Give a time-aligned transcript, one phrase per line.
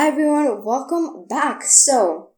[0.00, 1.62] Hi everyone, welcome back.
[1.62, 2.30] So,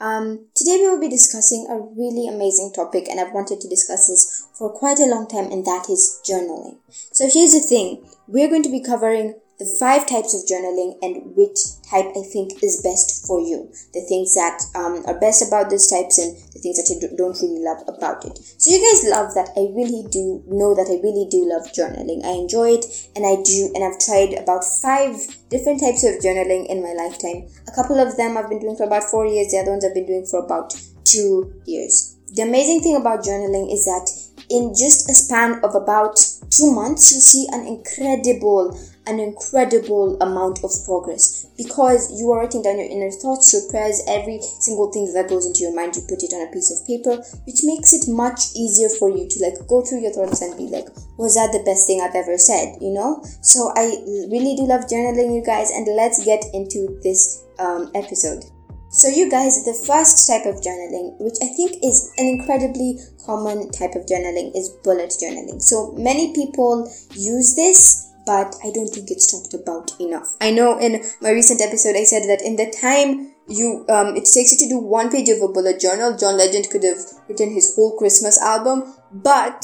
[0.00, 4.08] um, today we will be discussing a really amazing topic, and I've wanted to discuss
[4.08, 6.78] this for quite a long time, and that is journaling.
[7.12, 11.36] So, here's the thing we're going to be covering the five types of journaling and
[11.36, 13.70] which type I think is best for you.
[13.92, 17.36] The things that um, are best about these types and the things that I don't
[17.40, 18.38] really love about it.
[18.58, 22.24] So you guys love that I really do know that I really do love journaling.
[22.24, 25.20] I enjoy it and I do and I've tried about five
[25.52, 27.46] different types of journaling in my lifetime.
[27.68, 29.52] A couple of them I've been doing for about four years.
[29.52, 30.74] The other ones I've been doing for about
[31.04, 32.16] two years.
[32.32, 34.08] The amazing thing about journaling is that
[34.48, 36.16] in just a span of about
[36.50, 42.62] two months, you'll see an incredible an incredible amount of progress because you are writing
[42.62, 46.02] down your inner thoughts, your prayers, every single thing that goes into your mind, you
[46.02, 49.42] put it on a piece of paper, which makes it much easier for you to
[49.42, 50.86] like go through your thoughts and be like,
[51.18, 52.78] was that the best thing I've ever said?
[52.80, 53.22] You know?
[53.42, 53.98] So I
[54.30, 58.44] really do love journaling, you guys, and let's get into this um, episode.
[58.92, 63.70] So, you guys, the first type of journaling, which I think is an incredibly common
[63.70, 65.62] type of journaling, is bullet journaling.
[65.62, 70.36] So, many people use this but I don't think it's talked about enough.
[70.40, 74.24] I know in my recent episode I said that in the time you um, it
[74.24, 76.98] takes you to do one page of a bullet journal, John Legend could have
[77.28, 79.60] written his whole Christmas album, but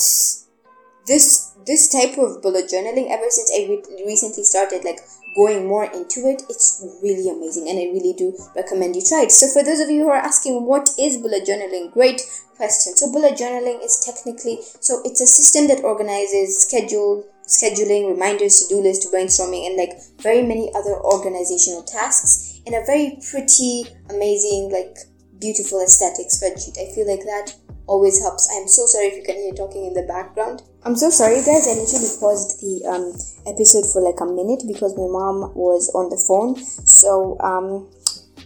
[1.07, 5.01] this this type of bullet journaling ever since I re- recently started like
[5.39, 6.67] going more into it it's
[7.03, 10.03] really amazing and i really do recommend you try it so for those of you
[10.03, 12.21] who are asking what is bullet journaling great
[12.57, 18.61] question so bullet journaling is technically so it's a system that organizes schedule scheduling, reminders,
[18.61, 23.85] to do list, brainstorming, and like very many other organizational tasks in a very pretty,
[24.11, 24.97] amazing, like
[25.41, 26.79] beautiful aesthetic spreadsheet.
[26.79, 27.55] I feel like that
[27.89, 28.49] always helps.
[28.53, 30.63] I'm so sorry if you can hear talking in the background.
[30.85, 31.67] I'm so sorry, guys.
[31.67, 33.17] I literally paused the um,
[33.49, 36.55] episode for like a minute because my mom was on the phone.
[36.87, 37.89] So um,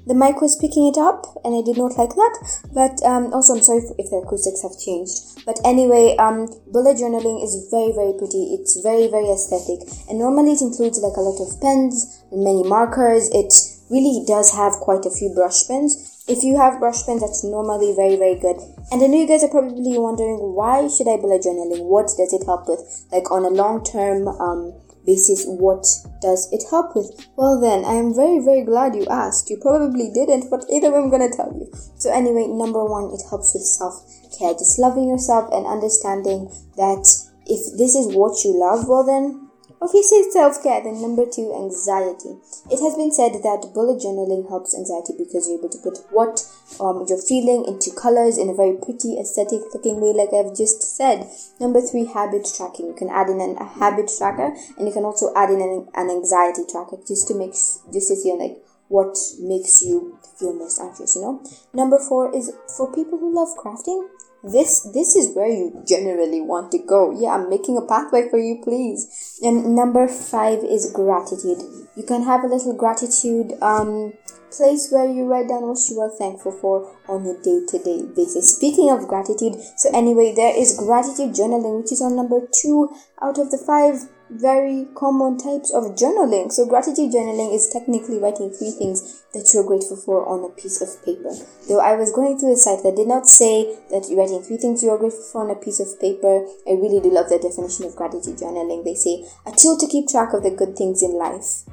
[0.07, 2.35] the mic was picking it up and I did not like that.
[2.73, 5.45] But um, also, I'm sorry if the acoustics have changed.
[5.45, 8.55] But anyway, um, bullet journaling is very, very pretty.
[8.55, 9.87] It's very, very aesthetic.
[10.09, 13.31] And normally it includes like a lot of pens and many markers.
[13.31, 13.53] It
[13.91, 16.12] really does have quite a few brush pens.
[16.29, 18.57] If you have brush pens, that's normally very, very good.
[18.91, 21.85] And I know you guys are probably wondering why should I bullet journaling?
[21.85, 22.81] What does it help with?
[23.11, 24.73] Like on a long term um,
[25.05, 25.85] basis what
[26.21, 30.11] does it help with well then i am very very glad you asked you probably
[30.15, 31.69] didn't but either way i'm gonna tell you
[31.99, 36.47] so anyway number one it helps with self-care just loving yourself and understanding
[36.77, 37.03] that
[37.47, 39.42] if this is what you love well then
[39.83, 40.81] Obviously, self care.
[40.81, 42.39] Then, number two, anxiety.
[42.71, 46.47] It has been said that bullet journaling helps anxiety because you're able to put what
[46.79, 50.87] um, you're feeling into colors in a very pretty, aesthetic looking way, like I've just
[50.87, 51.27] said.
[51.59, 52.87] Number three, habit tracking.
[52.87, 55.89] You can add in an, a habit tracker and you can also add in an,
[55.99, 60.79] an anxiety tracker just to make, just to see like what makes you feel most
[60.79, 61.43] anxious, you know.
[61.75, 64.07] Number four is for people who love crafting
[64.43, 67.17] this this is where you generally want to go.
[67.19, 69.39] Yeah i'm making a pathway for you please.
[69.43, 71.59] And number five is gratitude.
[71.97, 74.15] You can have a little gratitude um
[74.51, 78.57] place where you write down what you are thankful for on a day-to-day basis.
[78.57, 82.91] Speaking of gratitude so anyway there is gratitude journaling which is on number two
[83.23, 84.09] out of the five
[84.41, 86.51] very common types of journaling.
[86.51, 90.81] So, gratitude journaling is technically writing three things that you're grateful for on a piece
[90.81, 91.33] of paper.
[91.69, 94.57] Though I was going through a site that did not say that you're writing three
[94.57, 97.85] things you're grateful for on a piece of paper, I really do love the definition
[97.85, 98.85] of gratitude journaling.
[98.85, 101.69] They say a tool to keep track of the good things in life.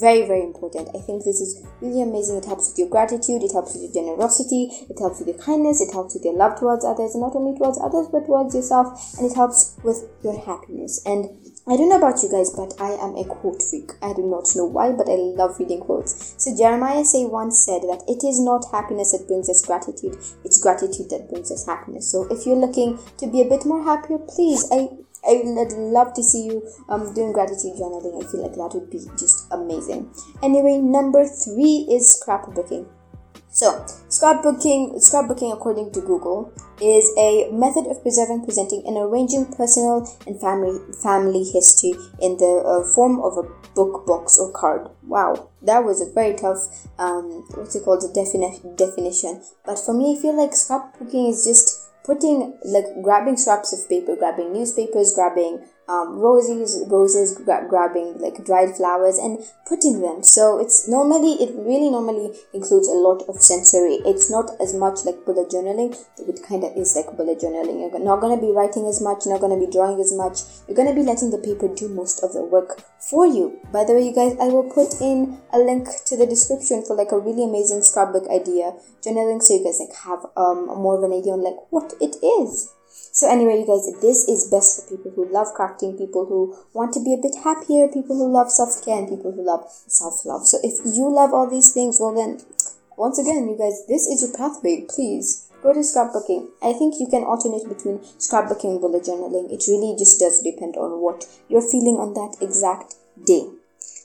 [0.00, 0.88] Very, very important.
[0.90, 2.36] I think this is really amazing.
[2.36, 5.80] It helps with your gratitude, it helps with your generosity, it helps with your kindness,
[5.80, 8.90] it helps with your love towards others, and not only towards others, but towards yourself,
[9.18, 11.00] and it helps with your happiness.
[11.06, 11.30] And
[11.66, 13.92] I don't know about you guys, but I am a quote freak.
[14.02, 16.34] I do not know why, but I love reading quotes.
[16.36, 20.60] So Jeremiah say once said that it is not happiness that brings us gratitude, it's
[20.60, 22.10] gratitude that brings us happiness.
[22.12, 24.90] So if you're looking to be a bit more happier, please, I
[25.26, 28.22] I would love to see you um, doing gratitude journaling.
[28.22, 30.12] I feel like that would be just amazing.
[30.42, 32.86] Anyway, number three is scrapbooking.
[33.54, 33.70] So,
[34.08, 36.52] scrapbooking, scrapbooking, according to Google,
[36.82, 42.64] is a method of preserving, presenting, and arranging personal and family family history in the
[42.66, 43.44] uh, form of a
[43.76, 44.88] book, box, or card.
[45.06, 46.66] Wow, that was a very tough,
[46.98, 49.40] um, what's it called, a defini- definition.
[49.64, 54.14] But for me, I feel like scrapbooking is just putting like grabbing scraps of paper
[54.14, 60.22] grabbing newspapers grabbing um, roses, roses gra- grabbing like dried flowers and putting them.
[60.22, 64.00] So it's normally, it really normally includes a lot of sensory.
[64.04, 65.96] It's not as much like bullet journaling.
[66.18, 67.80] It kind of is like bullet journaling.
[67.80, 70.12] You're not going to be writing as much, You're not going to be drawing as
[70.14, 70.40] much.
[70.66, 73.58] You're going to be letting the paper do most of the work for you.
[73.72, 76.96] By the way, you guys, I will put in a link to the description for
[76.96, 78.72] like a really amazing scrapbook idea
[79.04, 82.16] journaling so you guys like have um more of an idea on like what it
[82.22, 82.72] is.
[83.14, 86.92] So anyway, you guys, this is best for people who love crafting, people who want
[86.94, 90.44] to be a bit happier, people who love self-care, and people who love self-love.
[90.48, 92.40] So if you love all these things, well then,
[92.96, 94.84] once again, you guys, this is your pathway.
[94.90, 96.48] Please go to scrapbooking.
[96.60, 99.46] I think you can alternate between scrapbooking and bullet journaling.
[99.46, 103.46] It really just does depend on what you're feeling on that exact day.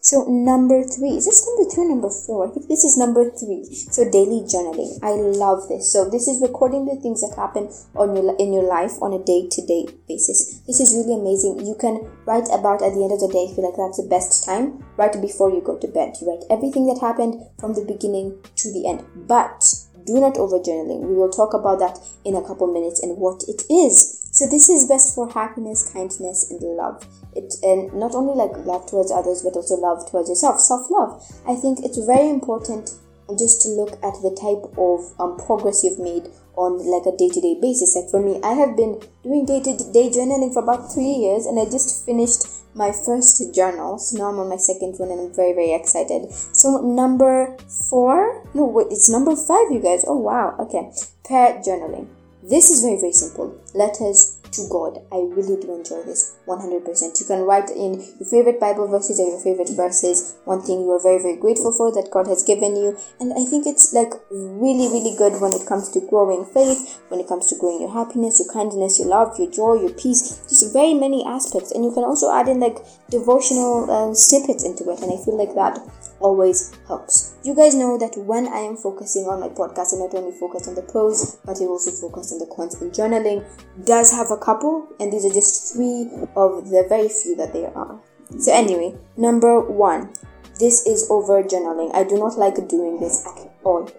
[0.01, 2.47] So number three, is this number three number four?
[2.47, 3.65] I think this is number three.
[3.65, 4.97] So daily journaling.
[5.03, 5.91] I love this.
[5.91, 9.23] So this is recording the things that happen on your in your life on a
[9.23, 10.61] day-to-day basis.
[10.67, 11.65] This is really amazing.
[11.65, 13.53] You can write about at the end of the day.
[13.53, 14.83] Feel like that's the best time.
[14.95, 16.15] Right before you go to bed.
[16.21, 19.03] You write everything that happened from the beginning to the end.
[19.27, 19.63] But
[20.05, 21.01] do not over journaling.
[21.01, 24.28] We will talk about that in a couple minutes and what it is.
[24.31, 27.05] So this is best for happiness, kindness, and love.
[27.35, 30.59] It and not only like love towards others, but also love towards yourself.
[30.59, 31.23] Self-love.
[31.47, 32.91] I think it's very important
[33.37, 37.59] just to look at the type of um, progress you've made on like a day-to-day
[37.61, 37.95] basis.
[37.95, 41.65] Like for me, I have been doing day-to-day journaling for about three years, and I
[41.65, 43.97] just finished my first journal.
[43.97, 46.31] So now I'm on my second one, and I'm very very excited.
[46.53, 47.57] So number
[47.89, 50.05] four, no wait, it's number five, you guys.
[50.07, 50.91] Oh wow, okay,
[51.25, 52.07] prayer journaling.
[52.41, 53.59] This is very, very simple.
[53.73, 54.99] Letters to God.
[55.11, 57.19] I really do enjoy this 100%.
[57.19, 60.91] You can write in your favorite Bible verses or your favorite verses, one thing you
[60.91, 62.97] are very, very grateful for that God has given you.
[63.19, 67.19] And I think it's like really, really good when it comes to growing faith, when
[67.19, 70.71] it comes to growing your happiness, your kindness, your love, your joy, your peace, just
[70.73, 71.71] very many aspects.
[71.71, 72.77] And you can also add in like
[73.09, 75.01] devotional um, snippets into it.
[75.01, 75.77] And I feel like that
[76.19, 77.35] always helps.
[77.43, 80.67] You guys know that when I am focusing on my podcast, I not only focus
[80.67, 82.75] on the pros, but I also focus on the cons.
[82.81, 83.45] And journaling
[83.85, 87.75] does have a couple, and these are just three of the very few that there
[87.77, 87.99] are.
[88.37, 90.13] So, anyway, number one,
[90.59, 91.93] this is over journaling.
[91.95, 93.89] I do not like doing this at all.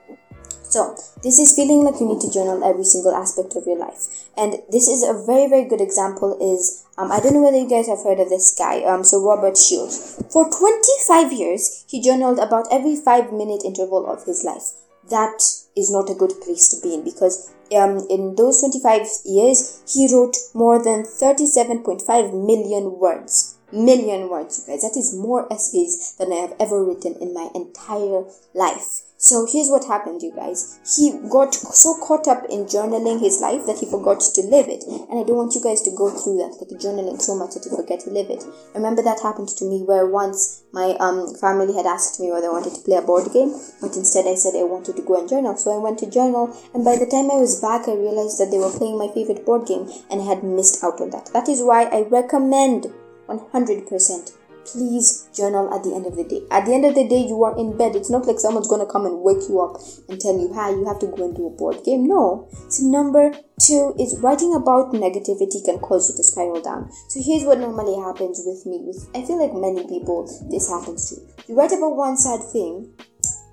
[0.70, 0.94] So,
[1.24, 4.06] this is feeling like you need to journal every single aspect of your life.
[4.36, 7.68] And this is a very, very good example is, um, I don't know whether you
[7.68, 10.22] guys have heard of this guy, um, so Robert Shields.
[10.30, 14.70] For 25 years, he journaled about every five minute interval of his life.
[15.10, 15.42] That
[15.76, 20.06] is not a good place to be in because um, in those 25 years, he
[20.12, 24.82] wrote more than 37.5 million words million words, you guys.
[24.82, 28.24] That is more essays than I have ever written in my entire
[28.54, 29.02] life.
[29.22, 30.80] So here's what happened, you guys.
[30.96, 34.82] He got so caught up in journaling his life that he forgot to live it.
[34.88, 37.68] And I don't want you guys to go through that, like journaling so much that
[37.68, 38.42] you forget to live it.
[38.74, 42.56] Remember that happened to me where once my um family had asked me whether I
[42.56, 43.52] wanted to play a board game,
[43.82, 45.54] but instead I said I wanted to go and journal.
[45.58, 48.48] So I went to journal, and by the time I was back, I realized that
[48.50, 51.28] they were playing my favorite board game, and I had missed out on that.
[51.34, 52.86] That is why I recommend
[53.30, 54.32] 100%.
[54.66, 56.42] Please journal at the end of the day.
[56.50, 57.96] At the end of the day, you are in bed.
[57.96, 60.84] It's not like someone's gonna come and wake you up and tell you, "Hi, you
[60.84, 62.46] have to go and do a board game." No.
[62.68, 66.90] So number two is writing about negativity can cause you to spiral down.
[67.08, 68.84] So here's what normally happens with me.
[68.86, 71.16] With I feel like many people this happens to.
[71.48, 72.92] You write about one sad thing,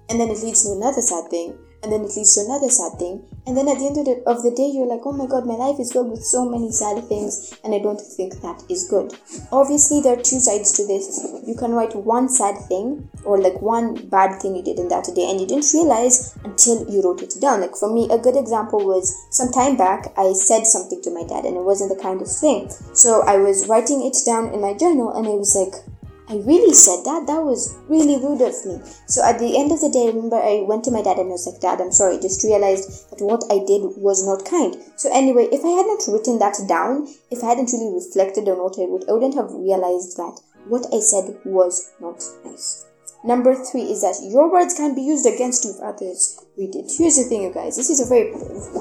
[0.10, 2.98] and then it leads to another sad thing, and then it leads to another sad
[3.00, 3.24] thing.
[3.46, 5.46] And then at the end of the, of the day you're like oh my god
[5.46, 8.88] my life is filled with so many sad things and i don't think that is
[8.90, 9.14] good.
[9.52, 11.08] Obviously there are two sides to this.
[11.46, 15.08] You can write one sad thing or like one bad thing you did in that
[15.16, 17.62] day and you didn't realize until you wrote it down.
[17.62, 21.24] Like for me a good example was some time back i said something to my
[21.24, 22.70] dad and it wasn't the kindest thing.
[22.94, 25.84] So i was writing it down in my journal and it was like
[26.30, 27.24] I really said that.
[27.28, 28.84] That was really rude of me.
[29.08, 31.32] So at the end of the day, I remember I went to my dad and
[31.32, 32.18] I was like, Dad, I'm sorry.
[32.18, 34.76] I just realized that what I did was not kind.
[35.00, 38.60] So anyway, if I had not written that down, if I hadn't really reflected on
[38.60, 40.36] what I wrote, I wouldn't have realized that
[40.68, 42.84] what I said was not nice.
[43.24, 46.92] Number three is that your words can be used against you if others read it.
[46.98, 47.76] Here's the thing, you guys.
[47.76, 48.32] This is a very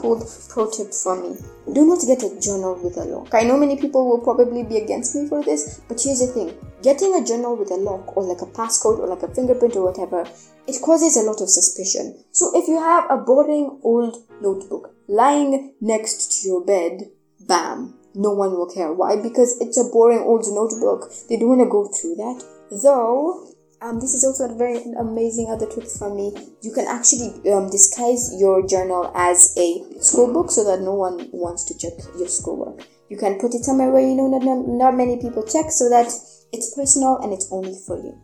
[0.03, 1.39] cool pro tip for me.
[1.73, 3.33] Do not get a journal with a lock.
[3.33, 6.55] I know many people will probably be against me for this, but here's the thing.
[6.87, 9.91] Getting a journal with a lock or like a passcode or like a fingerprint or
[9.91, 10.25] whatever,
[10.69, 12.23] it causes a lot of suspicion.
[12.31, 18.31] So if you have a boring old notebook lying next to your bed, bam, no
[18.31, 18.93] one will care.
[18.93, 19.17] Why?
[19.21, 21.11] Because it's a boring old notebook.
[21.29, 22.45] They don't want to go through that.
[22.71, 23.51] Though
[23.83, 26.37] um, this is also a very amazing other trick from me.
[26.63, 31.31] You can actually um, disguise your journal as a school book so that no one
[31.33, 32.87] wants to check your schoolwork.
[33.09, 35.89] You can put it somewhere where you know not, not, not many people check so
[35.91, 36.07] that
[36.53, 38.19] it's personal and it's only for you.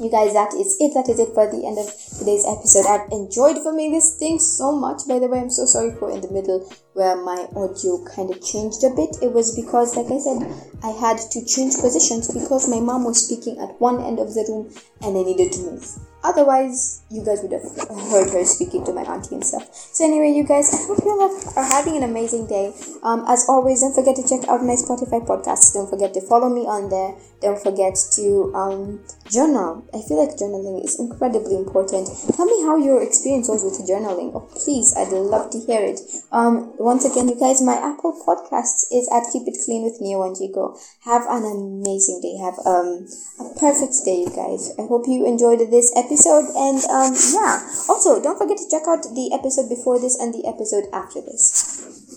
[0.00, 0.94] You guys that is it.
[0.94, 2.86] That is it for the end of today's episode.
[2.86, 5.08] I've enjoyed filming this thing so much.
[5.08, 6.60] By the way i'm so sorry for in the middle
[6.92, 9.18] where my audio kind of changed a bit.
[9.20, 10.38] It was because like i said
[10.84, 14.46] i had to change positions because my mom was speaking at one end of the
[14.48, 14.70] room
[15.02, 15.84] and i needed to move
[16.24, 17.62] Otherwise, you guys would have
[18.10, 19.64] heard her speaking to my auntie and stuff.
[19.72, 22.74] So anyway, you guys, I hope you all are having an amazing day.
[23.02, 25.74] Um, as always, don't forget to check out my Spotify podcast.
[25.74, 27.14] Don't forget to follow me on there.
[27.40, 29.86] Don't forget to um, journal.
[29.94, 32.10] I feel like journaling is incredibly important.
[32.34, 34.34] Tell me how your experience was with journaling.
[34.34, 36.00] Oh, please, I'd love to hear it.
[36.32, 40.18] Um, once again, you guys, my Apple podcast is at Keep It Clean with Nia
[40.18, 40.74] Wanjiku.
[41.06, 42.36] Have an amazing day.
[42.42, 43.06] Have um,
[43.38, 44.74] a perfect day, you guys.
[44.74, 46.48] I hope you enjoyed this episode episode.
[46.56, 50.48] And um, yeah, also don't forget to check out the episode before this and the
[50.48, 52.07] episode after this.